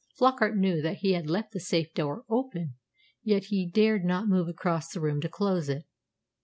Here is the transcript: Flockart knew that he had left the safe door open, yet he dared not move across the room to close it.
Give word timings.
Flockart 0.17 0.55
knew 0.57 0.81
that 0.81 0.97
he 1.03 1.11
had 1.13 1.29
left 1.29 1.51
the 1.51 1.59
safe 1.59 1.93
door 1.93 2.25
open, 2.27 2.73
yet 3.21 3.43
he 3.49 3.69
dared 3.69 4.03
not 4.03 4.27
move 4.27 4.47
across 4.47 4.87
the 4.89 4.99
room 4.99 5.21
to 5.21 5.29
close 5.29 5.69
it. 5.69 5.85